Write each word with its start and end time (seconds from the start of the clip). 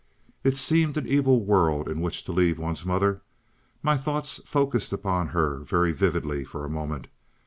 It 0.43 0.57
seemed 0.57 0.97
an 0.97 1.05
evil 1.05 1.41
world 1.45 1.87
in 1.87 2.01
which 2.01 2.23
to 2.23 2.31
leave 2.31 2.57
one's 2.57 2.87
mother. 2.87 3.21
My 3.83 3.97
thoughts 3.97 4.41
focused 4.47 4.91
upon 4.91 5.27
her 5.27 5.59
very 5.59 5.91
vividly 5.91 6.43
for 6.43 6.65
a 6.65 6.69
moment. 6.71 7.05